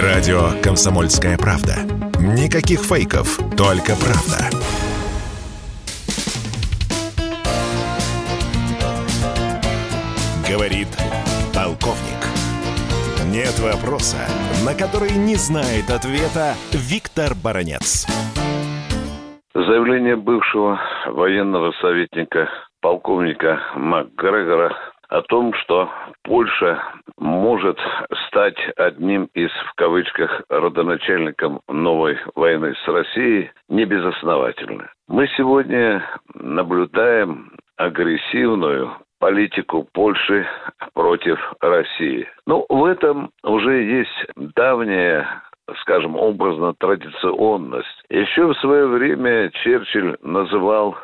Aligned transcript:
Радио 0.00 0.58
«Комсомольская 0.62 1.36
правда». 1.36 1.74
Никаких 2.18 2.80
фейков, 2.80 3.36
только 3.58 3.92
правда. 4.00 4.48
Говорит 10.48 10.88
полковник. 11.54 12.24
Нет 13.26 13.58
вопроса, 13.60 14.16
на 14.64 14.72
который 14.72 15.12
не 15.12 15.34
знает 15.34 15.90
ответа 15.90 16.54
Виктор 16.72 17.34
Баранец. 17.34 18.06
Заявление 19.54 20.16
бывшего 20.16 20.80
военного 21.04 21.70
советника 21.82 22.48
полковника 22.80 23.60
МакГрегора 23.76 24.74
о 25.12 25.20
том, 25.20 25.52
что 25.52 25.90
Польша 26.24 26.82
может 27.18 27.78
стать 28.28 28.56
одним 28.76 29.28
из, 29.34 29.50
в 29.50 29.74
кавычках, 29.74 30.42
родоначальником 30.48 31.60
новой 31.68 32.18
войны 32.34 32.74
с 32.82 32.88
Россией, 32.88 33.50
не 33.68 33.84
безосновательно. 33.84 34.90
Мы 35.08 35.28
сегодня 35.36 36.02
наблюдаем 36.32 37.52
агрессивную 37.76 38.90
политику 39.20 39.86
Польши 39.92 40.46
против 40.94 41.38
России. 41.60 42.26
Ну, 42.46 42.64
в 42.70 42.84
этом 42.86 43.32
уже 43.44 43.82
есть 43.82 44.26
давняя 44.36 45.42
скажем, 45.82 46.16
образно 46.16 46.74
традиционность. 46.74 47.86
Еще 48.10 48.46
в 48.46 48.54
свое 48.58 48.86
время 48.86 49.50
Черчилль 49.50 50.16
называл 50.20 50.96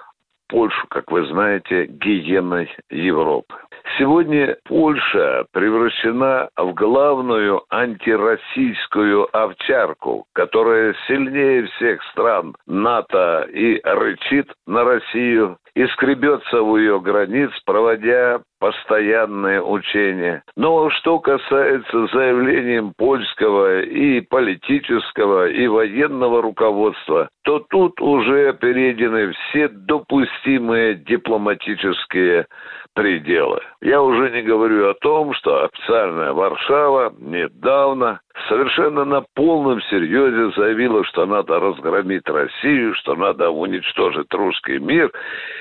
Польшу, 0.49 0.87
как 0.89 1.11
вы 1.11 1.27
знаете, 1.27 1.87
гиеной 1.87 2.71
Европы. 2.91 3.55
Сегодня 3.99 4.57
Польша 4.65 5.47
превращена 5.53 6.49
в 6.57 6.73
главную 6.75 7.63
антироссийскую 7.71 9.29
овчарку, 9.37 10.27
которая 10.35 10.95
сильнее 11.07 11.67
всех 11.67 12.03
стран 12.11 12.55
НАТО 12.67 13.49
и 13.53 13.81
рычит 13.83 14.53
на 14.67 14.85
Россию, 14.85 15.59
и 15.75 15.87
скребется 15.89 16.63
у 16.63 16.77
ее 16.77 17.01
границ, 17.01 17.51
проводя 17.65 18.41
постоянные 18.59 19.63
учения. 19.63 20.43
Но 20.57 20.91
что 20.91 21.19
касается 21.19 22.07
заявлением 22.13 22.93
польского 22.97 23.83
и 23.83 24.21
политического, 24.21 25.49
и 25.49 25.67
военного 25.67 26.43
руководства, 26.43 27.29
то 27.45 27.61
тут 27.71 28.01
уже 28.01 28.53
перейдены 28.55 29.33
все 29.33 29.69
допустимые 29.69 30.95
дипломатические 30.95 32.47
пределы. 32.95 33.61
Я 33.81 34.03
уже 34.03 34.31
не 34.31 34.43
говорю 34.43 34.91
о 34.91 34.95
том, 34.95 35.33
что 35.35 35.65
официальная 35.65 36.33
Варшава 36.33 37.15
недавно 37.19 38.21
совершенно 38.49 39.05
на 39.05 39.23
полном 39.35 39.81
серьезе 39.83 40.53
заявила, 40.57 41.05
что 41.05 41.25
надо 41.25 41.61
разгромить 41.61 42.29
Россию, 42.29 42.95
что 42.95 43.15
надо 43.15 43.51
уничтожить 43.51 44.33
русский 44.35 44.79
мир, 44.79 45.13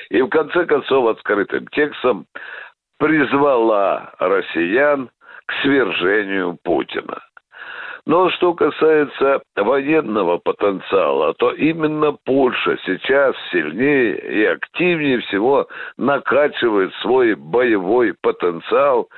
и 0.10 0.22
в 0.22 0.30
конце 0.30 0.66
концов 0.66 1.08
открытым 1.08 1.68
текстом 1.68 2.26
призвала 2.98 4.14
россиян 4.20 5.10
к 5.46 5.54
свержению 5.62 6.58
Путина. 6.64 7.22
Но 8.08 8.30
что 8.30 8.54
касается 8.54 9.42
военного 9.58 10.38
потенциала, 10.38 11.34
то 11.34 11.52
именно 11.52 12.14
Польша 12.24 12.78
сейчас 12.86 13.36
сильнее 13.52 14.18
и 14.18 14.46
активнее 14.46 15.20
всего 15.20 15.68
накачивает 15.98 16.94
свой 17.02 17.36
боевой 17.36 18.14
потенциал 18.22 19.10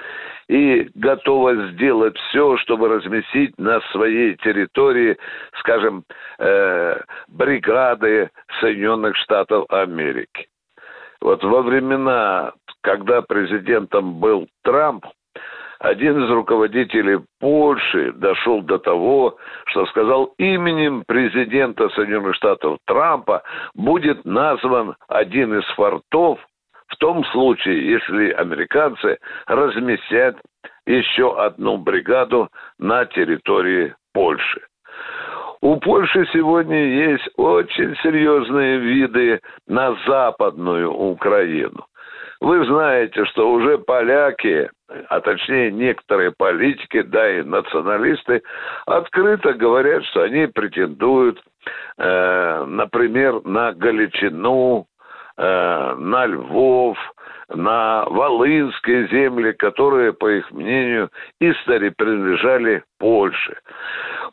и 0.47 0.89
готова 0.95 1.67
сделать 1.67 2.17
все, 2.17 2.57
чтобы 2.57 2.88
разместить 2.89 3.55
на 3.59 3.80
своей 3.91 4.35
территории, 4.38 5.17
скажем, 5.59 6.03
э, 6.39 7.00
бригады 7.27 8.31
Соединенных 8.59 9.16
Штатов 9.17 9.66
Америки. 9.69 10.47
Вот 11.22 11.44
во 11.44 11.61
времена, 11.61 12.53
когда 12.89 13.22
президентом 13.22 14.19
был 14.19 14.47
Трамп, 14.63 15.05
один 15.77 16.23
из 16.23 16.29
руководителей 16.31 17.19
Польши 17.39 18.11
дошел 18.13 18.63
до 18.63 18.79
того, 18.79 19.38
что 19.67 19.85
сказал 19.85 20.33
именем 20.39 21.03
президента 21.05 21.89
Соединенных 21.89 22.35
Штатов 22.35 22.79
Трампа 22.88 23.44
будет 23.75 24.25
назван 24.25 24.95
один 25.07 25.59
из 25.59 25.66
фортов 25.75 26.39
в 26.88 26.95
том 26.97 27.23
случае, 27.25 27.91
если 27.91 28.31
американцы 28.31 29.19
разместят 29.45 30.38
еще 30.88 31.39
одну 31.39 31.78
бригаду 31.78 32.49
на 32.79 33.05
территории 33.05 33.94
Польши. 34.16 34.61
У 35.61 35.75
Польши 35.75 36.25
сегодня 36.33 37.11
есть 37.11 37.29
очень 37.38 37.95
серьезные 37.97 38.79
виды 38.79 39.41
на 39.67 39.95
западную 40.07 40.91
Украину. 40.91 41.85
Вы 42.41 42.66
знаете, 42.66 43.25
что 43.25 43.51
уже 43.51 43.79
поляки, 43.79 44.69
а 45.09 45.19
точнее 45.19 45.72
некоторые 45.72 46.31
политики, 46.31 47.01
да 47.01 47.39
и 47.39 47.44
националисты, 47.44 48.41
открыто 48.85 49.53
говорят, 49.53 50.05
что 50.05 50.22
они 50.22 50.47
претендуют, 50.47 51.41
э, 51.97 52.66
например, 52.66 53.41
на 53.44 53.73
Галичину, 53.73 54.85
э, 55.38 55.95
на 55.95 56.25
Львов, 56.28 56.97
на 57.49 58.05
Волынские 58.05 59.07
земли, 59.09 59.51
которые, 59.51 60.13
по 60.13 60.29
их 60.29 60.49
мнению, 60.51 61.09
истори 61.41 61.89
принадлежали 61.89 62.83
Польше. 62.99 63.57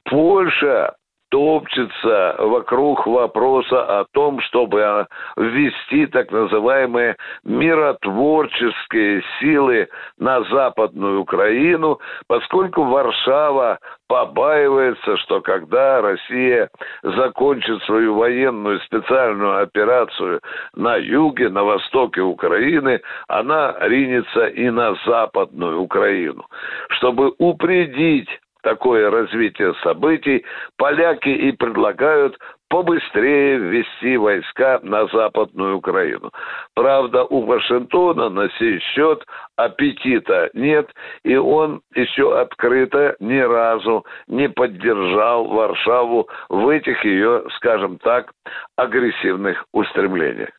Польша 0.04 0.94
топчется 1.30 2.36
вокруг 2.38 3.06
вопроса 3.06 4.00
о 4.00 4.04
том, 4.12 4.40
чтобы 4.40 5.06
ввести 5.36 6.06
так 6.06 6.30
называемые 6.30 7.16
миротворческие 7.44 9.22
силы 9.40 9.88
на 10.18 10.42
Западную 10.44 11.20
Украину, 11.20 11.98
поскольку 12.28 12.84
Варшава 12.84 13.78
побаивается, 14.08 15.16
что 15.18 15.40
когда 15.40 16.00
Россия 16.00 16.70
закончит 17.02 17.82
свою 17.82 18.14
военную 18.14 18.80
специальную 18.80 19.62
операцию 19.62 20.40
на 20.74 20.96
юге, 20.96 21.48
на 21.48 21.64
востоке 21.64 22.20
Украины, 22.20 23.00
она 23.28 23.74
ринется 23.80 24.46
и 24.46 24.70
на 24.70 24.94
Западную 25.04 25.80
Украину. 25.80 26.44
Чтобы 26.90 27.34
упредить 27.38 28.28
такое 28.66 29.08
развитие 29.12 29.74
событий, 29.84 30.44
поляки 30.76 31.28
и 31.28 31.52
предлагают 31.52 32.36
побыстрее 32.68 33.58
ввести 33.58 34.16
войска 34.16 34.80
на 34.82 35.06
Западную 35.06 35.76
Украину. 35.76 36.32
Правда, 36.74 37.22
у 37.22 37.42
Вашингтона 37.42 38.28
на 38.28 38.50
сей 38.58 38.80
счет 38.80 39.24
аппетита 39.54 40.50
нет, 40.52 40.90
и 41.22 41.36
он 41.36 41.80
еще 41.94 42.36
открыто 42.40 43.14
ни 43.20 43.38
разу 43.38 44.04
не 44.26 44.48
поддержал 44.48 45.44
Варшаву 45.44 46.28
в 46.48 46.68
этих 46.68 47.04
ее, 47.04 47.44
скажем 47.58 47.98
так, 47.98 48.32
агрессивных 48.74 49.64
устремлениях. 49.72 50.50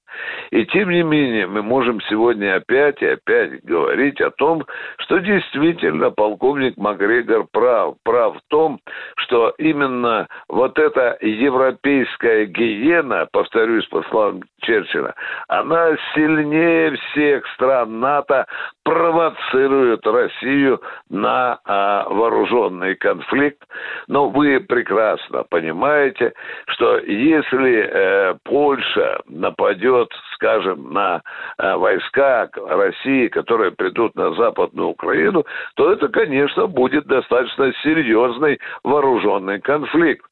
И 0.51 0.65
тем 0.65 0.89
не 0.89 1.03
менее 1.03 1.47
мы 1.47 1.61
можем 1.61 2.01
сегодня 2.01 2.55
опять 2.55 3.01
и 3.01 3.07
опять 3.07 3.63
говорить 3.63 4.21
о 4.21 4.31
том, 4.31 4.65
что 4.99 5.19
действительно 5.19 6.11
полковник 6.11 6.77
Макгрегор 6.77 7.47
прав. 7.51 7.95
Прав 8.03 8.37
в 8.37 8.41
том, 8.49 8.79
что 9.17 9.53
именно 9.57 10.27
вот 10.47 10.77
эта 10.79 11.17
европейская 11.21 12.45
гиена, 12.45 13.27
повторюсь 13.31 13.85
по 13.87 14.03
словам 14.03 14.41
Черчилля, 14.61 15.13
она 15.47 15.95
сильнее 16.13 16.95
всех 16.97 17.45
стран 17.53 17.99
НАТО 17.99 18.45
провоцирует 18.87 20.07
Россию 20.07 20.81
на 21.09 21.59
а, 21.65 22.07
вооруженный 22.07 22.95
конфликт. 22.95 23.61
Но 24.07 24.29
вы 24.29 24.61
прекрасно 24.61 25.43
понимаете, 25.43 26.31
что 26.67 26.97
если 26.99 27.83
э, 27.83 28.35
Польша 28.45 29.19
нападет, 29.27 30.07
скажем, 30.35 30.93
на 30.93 31.21
э, 31.57 31.75
войска 31.75 32.49
России, 32.55 33.27
которые 33.27 33.71
придут 33.71 34.15
на 34.15 34.33
Западную 34.35 34.87
Украину, 34.87 35.45
то 35.75 35.91
это, 35.91 36.07
конечно, 36.07 36.67
будет 36.67 37.07
достаточно 37.07 37.73
серьезный 37.83 38.57
вооруженный 38.85 39.59
конфликт. 39.59 40.25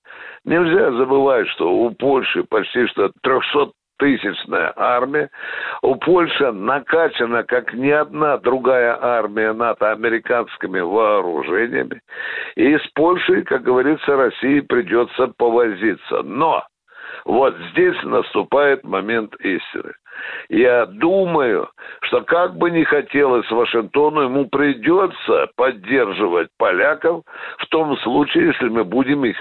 Нельзя 0.45 0.93
забывать, 0.93 1.49
что 1.49 1.69
у 1.69 1.91
Польши 1.91 2.45
почти 2.45 2.87
что 2.87 3.11
300 3.21 3.71
тысячная 3.97 4.73
армия. 4.75 5.29
У 5.81 5.95
Польши 5.95 6.51
накачана, 6.51 7.43
как 7.43 7.73
ни 7.73 7.89
одна 7.89 8.37
другая 8.37 8.97
армия 9.01 9.53
НАТО, 9.53 9.91
американскими 9.91 10.79
вооружениями. 10.79 12.01
И 12.55 12.77
с 12.77 12.87
Польшей, 12.93 13.43
как 13.43 13.63
говорится, 13.63 14.15
России 14.15 14.61
придется 14.61 15.27
повозиться. 15.37 16.21
Но 16.23 16.63
вот 17.25 17.55
здесь 17.71 18.01
наступает 18.03 18.83
момент 18.83 19.35
истины. 19.39 19.93
Я 20.49 20.85
думаю, 20.85 21.69
что 22.03 22.21
как 22.21 22.55
бы 22.57 22.71
ни 22.71 22.83
хотелось 22.83 23.49
Вашингтону, 23.49 24.21
ему 24.21 24.45
придется 24.45 25.47
поддерживать 25.55 26.49
поляков 26.57 27.23
в 27.57 27.67
том 27.67 27.97
случае, 27.97 28.47
если 28.47 28.69
мы 28.69 28.83
будем 28.83 29.25
их 29.25 29.37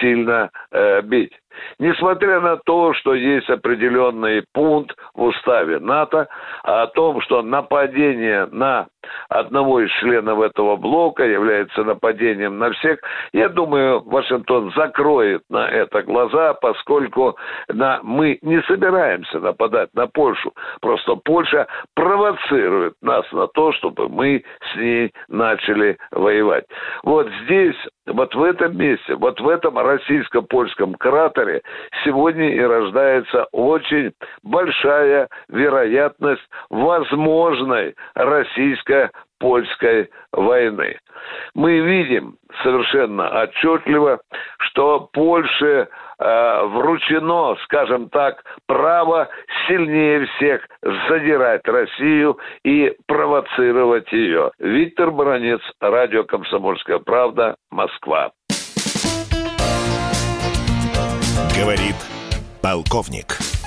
сильно 0.00 0.50
э, 0.72 1.02
бить. 1.02 1.32
Несмотря 1.78 2.40
на 2.40 2.56
то, 2.56 2.94
что 2.94 3.14
есть 3.14 3.48
определенный 3.48 4.44
пункт 4.52 4.96
в 5.14 5.22
уставе 5.22 5.78
НАТО 5.78 6.28
о 6.62 6.86
том, 6.88 7.20
что 7.22 7.42
нападение 7.42 8.46
на 8.50 8.86
одного 9.28 9.80
из 9.80 9.90
членов 10.00 10.40
этого 10.40 10.76
блока 10.76 11.24
является 11.24 11.84
нападением 11.84 12.58
на 12.58 12.70
всех, 12.72 12.98
я 13.32 13.48
думаю, 13.48 14.02
Вашингтон 14.04 14.72
закроет 14.76 15.42
на 15.48 15.68
это 15.68 16.02
глаза, 16.02 16.54
поскольку 16.54 17.36
на, 17.68 18.00
мы 18.02 18.38
не 18.42 18.60
собираемся 18.62 19.40
нападать 19.40 19.90
на 19.94 20.06
Польшу. 20.18 20.52
Просто 20.80 21.14
Польша 21.14 21.68
провоцирует 21.94 22.94
нас 23.02 23.24
на 23.30 23.46
то, 23.46 23.70
чтобы 23.74 24.08
мы 24.08 24.42
с 24.72 24.76
ней 24.76 25.12
начали 25.28 25.96
воевать. 26.10 26.64
Вот 27.04 27.28
здесь 27.44 27.76
вот 28.04 28.34
в 28.34 28.42
этом 28.42 28.76
месте, 28.76 29.14
вот 29.14 29.40
в 29.40 29.48
этом 29.48 29.78
российско-польском 29.78 30.94
кратере 30.94 31.62
сегодня 32.04 32.52
и 32.52 32.60
рождается 32.60 33.46
очень 33.52 34.10
большая 34.42 35.28
вероятность 35.48 36.42
возможной 36.68 37.94
российско-польской 38.16 40.10
войны. 40.32 40.98
Мы 41.54 41.78
видим 41.78 42.34
совершенно 42.64 43.42
отчетливо, 43.42 44.20
что 44.58 45.08
Польше 45.12 45.88
э, 46.18 46.62
вручено, 46.66 47.56
скажем 47.64 48.08
так, 48.08 48.42
право 48.66 49.28
сильнее 49.66 50.26
всех 50.26 50.62
задирать 50.82 51.66
Россию 51.66 52.38
и 52.64 52.94
провоцировать 53.06 54.10
ее. 54.12 54.50
Виктор 54.58 55.10
Баранец, 55.10 55.60
радио 55.80 56.24
«Комсомольская 56.24 56.98
правда», 56.98 57.56
Москва. 57.70 58.32
Говорит 61.60 61.96
полковник. 62.62 63.57